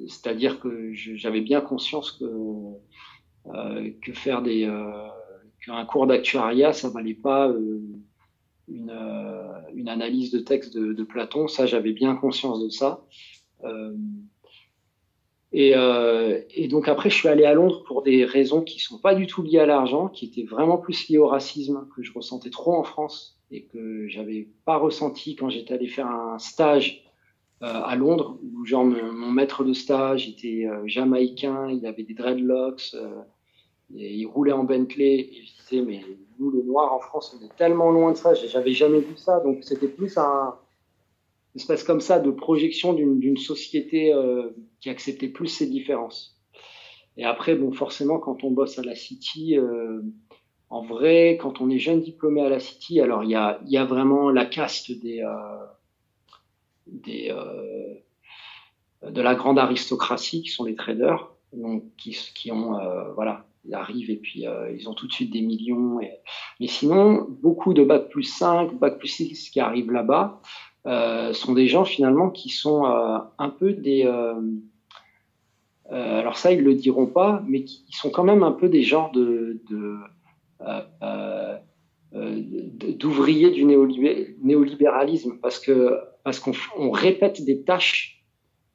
[0.08, 2.26] c'est-à-dire que j'avais bien conscience que
[4.02, 4.68] que faire des
[5.66, 7.52] qu'un cours d'actuariat, ça valait pas
[8.72, 11.48] une, euh, une analyse de texte de, Platon.
[11.48, 13.06] Ça, j'avais bien conscience de ça.
[13.64, 13.96] Euh,
[15.52, 19.00] et, euh, et, donc après, je suis allé à Londres pour des raisons qui sont
[19.00, 22.14] pas du tout liées à l'argent, qui étaient vraiment plus liées au racisme que je
[22.14, 27.04] ressentais trop en France et que j'avais pas ressenti quand j'étais allé faire un stage
[27.04, 27.11] euh,
[27.62, 32.96] à Londres où genre mon, maître de stage était euh, jamaïcain, il avait des dreadlocks,
[33.96, 36.02] et il roulait en Bentley et je disais mais
[36.40, 39.40] nous le noir en France on est tellement loin de ça j'avais jamais vu ça.
[39.42, 40.56] Donc c'était plus un
[41.56, 46.38] espèce comme ça de projection d'une société euh, qui acceptait plus ces différences.
[47.18, 50.02] Et après bon forcément quand on bosse à la City euh,
[50.70, 53.36] en vrai quand on est jeune diplômé à la City alors il y
[53.78, 55.66] a, vraiment la caste des euh,
[57.08, 57.96] euh,
[59.10, 63.74] de la grande aristocratie qui sont les traders donc qui, qui ont euh, voilà ils
[63.76, 66.02] arrivent et puis euh, ils ont tout de suite des millions.
[66.02, 66.12] Et...
[66.60, 70.42] Mais sinon, beaucoup de bac plus 5, bac plus 6 qui arrivent là-bas
[71.34, 74.04] sont des gens finalement qui sont un peu des...
[75.92, 79.12] Alors ça, ils le diront pas, mais qui sont quand même un peu des genres
[79.12, 79.62] de
[82.14, 88.22] d'ouvriers du néolibéralisme parce que parce qu'on on répète des tâches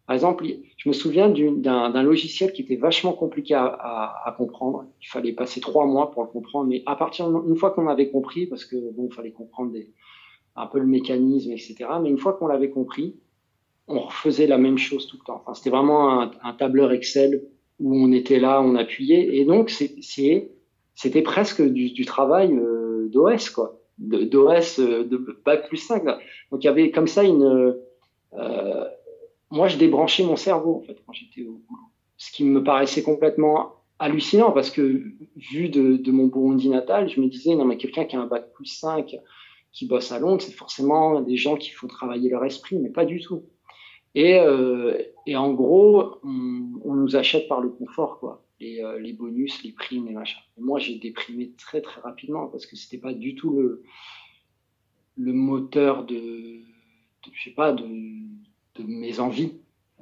[0.07, 0.46] par exemple,
[0.77, 4.85] je me souviens d'un logiciel qui était vachement compliqué à, comprendre.
[5.03, 8.11] Il fallait passer trois mois pour le comprendre, mais à partir une fois qu'on avait
[8.11, 9.75] compris, parce que bon, il fallait comprendre
[10.55, 11.77] un peu le mécanisme, etc.
[12.01, 13.16] Mais une fois qu'on l'avait compris,
[13.88, 15.42] on refaisait la même chose tout le temps.
[15.42, 17.42] Enfin, c'était vraiment un, tableur Excel
[17.81, 22.75] où on était là, on appuyait, et donc c'était presque du, du travail euh,
[23.09, 26.05] d'OS, quoi, d'OS de, de bac plus 5.
[26.05, 26.19] Là.
[26.51, 27.77] Donc il y avait comme ça une
[28.35, 28.85] euh,
[29.51, 31.83] moi, je débranchais mon cerveau, en fait, quand j'étais au boulot.
[32.16, 35.03] Ce qui me paraissait complètement hallucinant parce que,
[35.37, 38.27] vu de, de mon Burundi natal, je me disais, non, mais quelqu'un qui a un
[38.27, 39.16] bac plus 5,
[39.73, 43.05] qui bosse à Londres, c'est forcément des gens qui font travailler leur esprit, mais pas
[43.05, 43.45] du tout.
[44.14, 48.45] Et, euh, et en gros, on, on, nous achète par le confort, quoi.
[48.59, 50.09] Les, euh, les bonus, les primes.
[50.09, 50.14] Et
[50.59, 53.83] moi, j'ai déprimé très, très rapidement parce que c'était pas du tout le,
[55.16, 56.61] le moteur de,
[57.31, 57.87] je sais pas, de,
[58.79, 59.53] mes envies.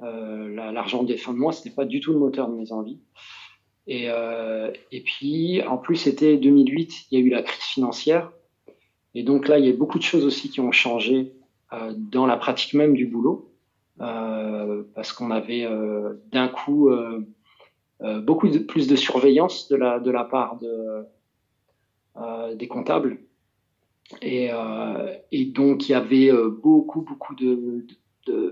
[0.03, 2.99] Euh, L'argent des fins de mois, c'était pas du tout le moteur de mes envies.
[3.87, 8.31] Et, euh, et puis, en plus, c'était 2008, il y a eu la crise financière.
[9.13, 11.33] Et donc là, il y a beaucoup de choses aussi qui ont changé
[11.97, 13.51] dans la pratique même du boulot,
[13.97, 15.67] parce qu'on avait
[16.31, 16.89] d'un coup
[18.01, 21.05] beaucoup de, plus de surveillance de la, de la part de,
[22.55, 23.19] des comptables.
[24.21, 24.49] Et,
[25.31, 26.31] et, donc, il y avait
[26.61, 27.85] beaucoup, beaucoup de...
[28.27, 28.51] de,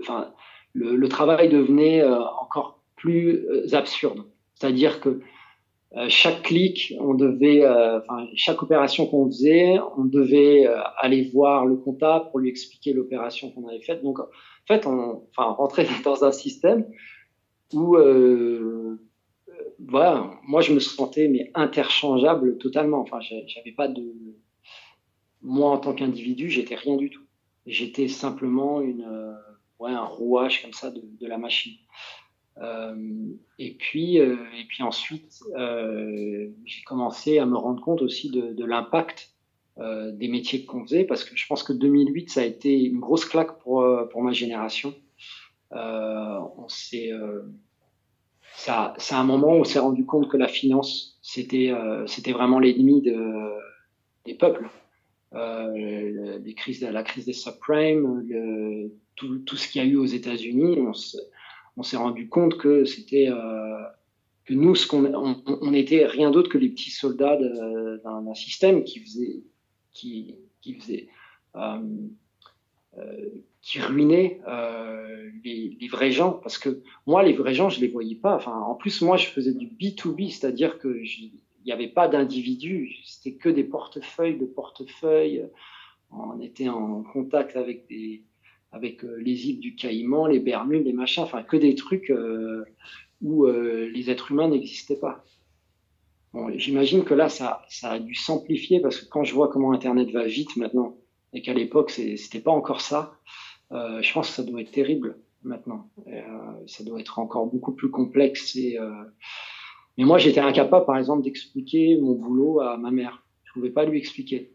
[0.72, 4.24] le, travail devenait encore plus absurde.
[4.54, 5.20] C'est-à-dire que
[5.96, 11.30] euh, chaque clic, on devait, euh, enfin, chaque opération qu'on faisait, on devait euh, aller
[11.32, 14.02] voir le comptable pour lui expliquer l'opération qu'on avait faite.
[14.02, 14.26] Donc, en
[14.66, 16.86] fait, on, enfin, rentrait dans un système
[17.72, 17.96] où,
[19.78, 23.00] voilà, moi, je me sentais mais interchangeable totalement.
[23.00, 24.14] Enfin, j'avais pas de,
[25.42, 27.22] moi en tant qu'individu, j'étais rien du tout.
[27.66, 29.06] J'étais simplement une,
[29.78, 31.76] ouais, un rouage comme ça de, la machine.
[32.58, 33.26] Euh,
[33.58, 38.52] et puis, euh, et puis ensuite, euh, j'ai commencé à me rendre compte aussi de,
[38.52, 39.30] de l'impact
[39.76, 43.24] des métiers qu'on faisait, parce que je pense que 2008, ça a été une grosse
[43.24, 44.94] claque pour, pour ma génération.
[45.72, 47.10] on s'est,
[48.56, 51.72] ça, c'est un moment où on s'est rendu compte que la finance, c'était,
[52.06, 53.50] c'était vraiment l'ennemi de,
[54.24, 54.68] des peuples.
[55.34, 59.96] Euh, les crises, la crise des subprimes, le, tout, tout, ce qu'il y a eu
[59.96, 60.92] aux États-Unis, on,
[61.76, 63.82] on s'est rendu compte que c'était euh,
[64.44, 68.84] que nous, ce qu'on on, on, était rien d'autre que les petits soldats d'un système
[68.84, 69.42] qui faisait
[69.90, 71.08] qui, qui faisait
[71.56, 71.80] euh, euh,
[73.64, 76.32] qui ruinait euh, les, vrais gens.
[76.32, 78.36] Parce que moi les vrais gens je les voyais pas.
[78.36, 81.32] Enfin en plus moi je faisais du B2B c'est-à-dire que il
[81.64, 85.48] n'y avait pas d'individus c'était que des portefeuilles de portefeuilles.
[86.10, 87.86] On était en contact avec
[88.70, 92.64] avec euh, les îles du Caïman, les Bermudes, les machins, enfin que des trucs euh,
[93.22, 95.24] où euh, les êtres humains n'existaient pas.
[96.32, 99.72] Bon, J'imagine que là, ça, ça a dû s'amplifier parce que quand je vois comment
[99.72, 100.96] Internet va vite maintenant
[101.34, 103.18] et qu'à l'époque, c'était pas encore ça,
[103.72, 105.90] euh, je pense que ça doit être terrible maintenant.
[106.06, 106.22] Euh,
[106.66, 108.54] ça doit être encore beaucoup plus complexe.
[108.56, 109.04] Et, euh...
[109.98, 113.24] Mais moi, j'étais incapable, par exemple, d'expliquer mon boulot à ma mère.
[113.44, 114.52] Je pouvais pas lui expliquer.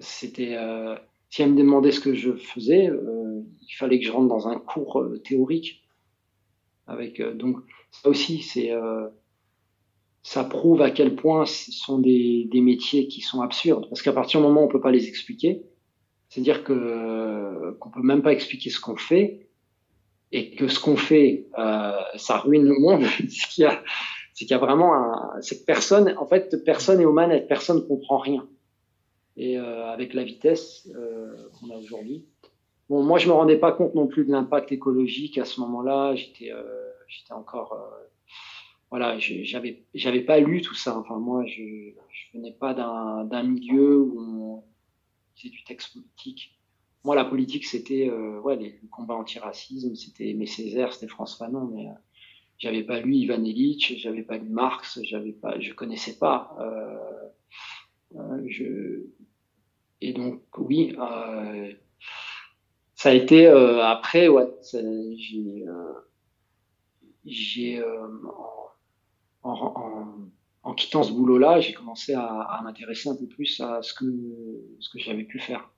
[0.00, 4.58] Si elle me demandait ce que je faisais, il fallait que je rentre dans un
[4.58, 5.82] cours théorique.
[7.34, 7.58] Donc,
[7.90, 8.42] ça aussi,
[10.22, 13.88] ça prouve à quel point ce sont des, métiers qui sont absurdes.
[13.88, 15.62] Parce qu'à partir du moment où on peut pas les expliquer,
[16.28, 19.48] c'est-à-dire que qu'on peut même pas expliquer ce qu'on fait
[20.32, 23.04] et que ce qu'on fait, euh, ça ruine le monde.
[23.28, 23.82] ce qu'il y a,
[24.34, 27.86] c'est qu'il y a vraiment un, cette personne, en fait, personne est aux manettes, personne
[27.86, 28.46] comprend rien
[29.38, 32.26] et euh, avec la vitesse euh, qu'on a aujourd'hui.
[32.88, 36.14] Bon, moi, je me rendais pas compte non plus de l'impact écologique à ce moment-là.
[36.16, 36.62] J'étais, euh,
[37.06, 37.78] j'étais encore,
[38.90, 40.98] voilà, j'avais, j'avais pas lu tout ça.
[40.98, 41.62] Enfin, moi, je,
[42.10, 44.64] je venais pas d'un, d'un milieu où on
[45.38, 46.58] faisait du texte politique.
[47.04, 51.86] Moi, la politique, c'était, euh, le combat anti-racisme, c'était mes Césaire, c'était France Fanon, mais
[51.86, 51.92] euh,
[52.58, 56.56] j'avais pas lu Ivan Illich, j'avais pas lu Marx, j'avais pas, je connaissais pas.
[56.60, 57.28] Euh,
[60.00, 60.96] et donc, oui,
[62.94, 64.28] ça a été après,
[67.24, 67.82] j'ai,
[70.76, 74.04] quittant ce boulot-là, j'ai commencé à, m'intéresser un peu plus à ce que,
[74.80, 75.70] ce que j'avais pu faire.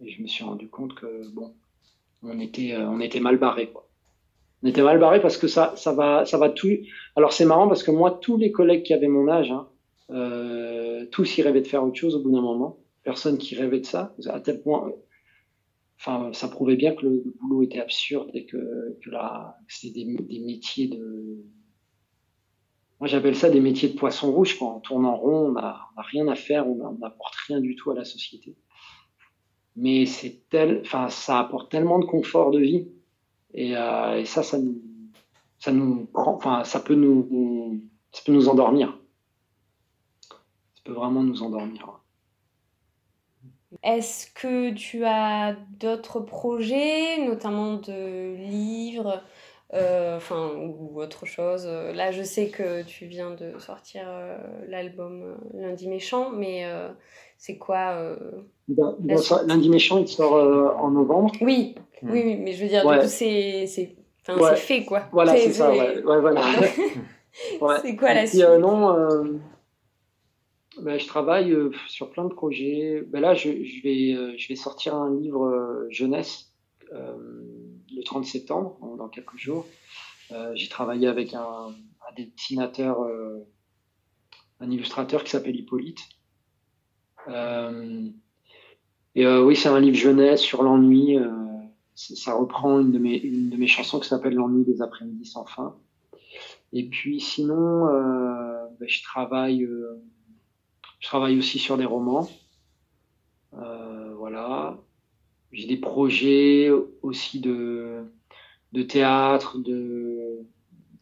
[0.00, 1.54] Et je me suis rendu compte que, bon,
[2.22, 3.88] on était, on était mal barré, quoi.
[4.62, 6.68] On était mal barré parce que ça, ça va, ça va tout.
[7.16, 9.68] Alors c'est marrant parce que moi, tous les collègues qui avaient mon âge, hein,
[10.10, 13.80] euh, tous ils rêvaient de faire autre chose au bout d'un moment personne qui rêvait
[13.80, 14.92] de ça, à tel point,
[15.98, 20.40] enfin, ça prouvait bien que le, boulot était absurde et que, que là, c'était des,
[20.40, 21.21] métiers de,
[23.02, 25.90] moi j'appelle ça des métiers de poisson rouge, quand on tourne en rond, on n'a
[25.96, 28.54] rien à faire, on n'apporte rien du tout à la société.
[29.74, 32.86] Mais c'est tel, enfin, ça apporte tellement de confort de vie,
[33.54, 34.80] et, euh, ça, ça nous,
[35.58, 38.96] ça nous enfin, ça peut nous, ça peut nous endormir.
[40.30, 41.98] Ça peut vraiment nous endormir.
[43.82, 49.24] Est-ce que tu as d'autres projets, notamment de livres,
[49.74, 54.36] euh, enfin ou autre chose Là, je sais que tu viens de sortir euh,
[54.68, 56.88] l'album euh, Lundi méchant, mais euh,
[57.38, 58.16] c'est quoi euh,
[58.68, 60.34] ben, ben, Lundi méchant, il sort
[60.78, 61.32] en novembre.
[61.40, 62.10] Oui, mmh.
[62.10, 63.08] oui, oui, mais je veux dire, ouais.
[63.08, 63.96] c'est c'est
[64.28, 64.56] ouais.
[64.56, 65.04] fait quoi.
[65.10, 65.70] Voilà, c'est ça.
[65.70, 66.02] Ouais.
[66.02, 66.42] voilà.
[67.82, 68.48] c'est quoi la puis, suite?
[68.60, 69.40] Non
[70.82, 71.56] ben, Je travaille
[71.88, 73.02] sur plein de projets.
[73.06, 76.52] Ben là, je, je vais, je vais sortir un livre jeunesse
[78.02, 79.66] le 30 septembre, dans quelques jours.
[80.54, 81.74] J'ai travaillé avec un,
[82.16, 82.98] dessinateur,
[84.60, 86.00] un illustrateur qui s'appelle Hippolyte.
[87.28, 91.18] et oui, c'est un livre jeunesse sur l'ennui
[91.94, 92.98] ça reprend une de
[93.56, 95.76] mes, chansons qui s'appelle L'ennui des après-midi sans fin.
[96.72, 100.02] Et puis sinon, euh, ben, je travaille, euh,
[101.00, 102.28] je travaille aussi sur des romans.
[103.54, 104.78] Euh, voilà.
[105.52, 106.70] J'ai des projets
[107.02, 108.04] aussi de,
[108.88, 110.40] théâtre, de,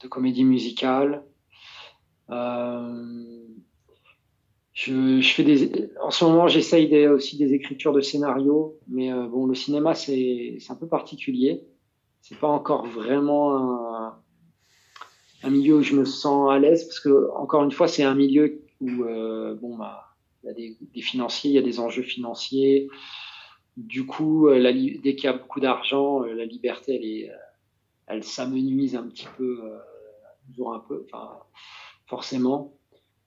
[0.09, 1.25] comédie musicale.
[2.31, 3.41] Euh,
[4.73, 9.55] je, fais en ce moment, j'essaye aussi des écritures de scénarios, mais euh, bon, le
[9.55, 11.63] cinéma, c'est un peu particulier.
[12.23, 14.15] C'est pas encore vraiment
[15.43, 18.15] un, milieu où je me sens à l'aise, parce que, encore une fois, c'est un
[18.15, 22.03] milieu où, euh, bon, bah, il y a des, financiers, il y a des enjeux
[22.03, 22.89] financiers.
[23.77, 27.31] Du coup, euh, la, dès qu'il y a beaucoup d'argent, euh, la liberté, elle est,
[28.07, 29.61] elle s'amenuise un petit peu,
[30.47, 31.07] toujours un peu,
[32.07, 32.75] forcément.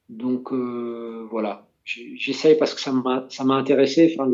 [0.10, 4.14] Donc euh, voilà, j'essaye parce que ça m'a intéressé.
[4.14, 4.30] Enfin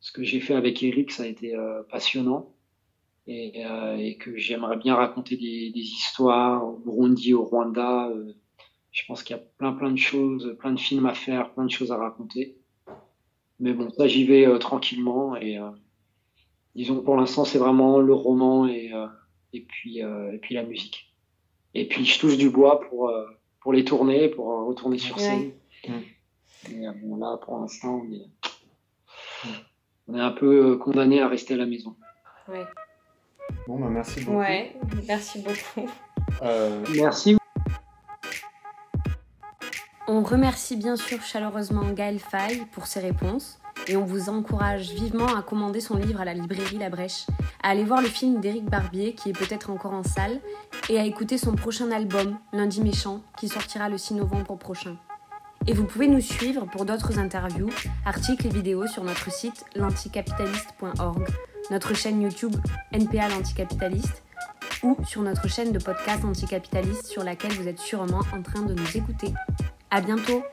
[0.00, 2.54] ce que j'ai fait avec Eric, ça a été euh, passionnant
[3.26, 8.08] et, euh, que j'aimerais bien raconter des, histoires au Burundi, au Rwanda.
[8.08, 8.32] Euh,
[8.92, 11.64] je pense qu'il y a plein plein de choses, plein de films à faire, plein
[11.64, 12.56] de choses à raconter.
[13.60, 15.58] Mais bon, ça j'y vais euh, tranquillement et
[16.74, 18.92] disons pour l'instant c'est vraiment le roman et
[19.52, 21.12] et puis et puis la musique.
[21.74, 23.12] Et puis je touche du bois pour
[23.60, 25.52] pour les tourner, pour retourner sur scène.
[26.68, 28.26] Et euh, bon, là, pour l'instant, on est,
[30.08, 31.96] on est un peu condamné à rester à la maison.
[32.48, 32.64] Ouais.
[33.66, 34.38] Bon, bah, merci beaucoup.
[34.38, 34.74] Ouais,
[35.06, 35.88] merci beaucoup.
[36.42, 36.84] Euh...
[36.94, 37.39] Merci.
[40.12, 45.36] On remercie bien sûr chaleureusement Gaël Faye pour ses réponses et on vous encourage vivement
[45.36, 47.26] à commander son livre à la librairie La Brèche,
[47.62, 50.40] à aller voir le film d'Éric Barbier qui est peut-être encore en salle
[50.88, 54.96] et à écouter son prochain album, Lundi Méchant, qui sortira le 6 novembre prochain.
[55.68, 57.70] Et vous pouvez nous suivre pour d'autres interviews,
[58.04, 61.24] articles et vidéos sur notre site l'anticapitaliste.org,
[61.70, 62.56] notre chaîne YouTube
[62.90, 64.24] NPA l'anticapitaliste
[64.82, 68.74] ou sur notre chaîne de podcast anticapitaliste sur laquelle vous êtes sûrement en train de
[68.74, 69.32] nous écouter.
[69.90, 70.44] À bientôt!